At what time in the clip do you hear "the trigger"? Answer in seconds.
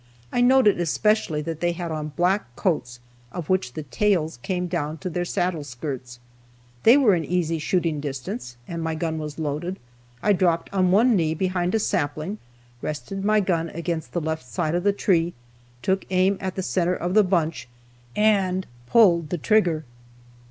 19.29-19.83